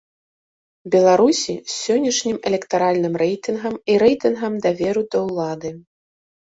Беларусі 0.95 1.55
сённяшнім 1.81 2.37
электаральным 2.53 3.13
рэйтынгам 3.25 3.75
і 3.93 4.01
рэйтынгам 4.09 4.53
даверу 4.69 5.09
да 5.17 5.27
ўлады. 5.31 5.69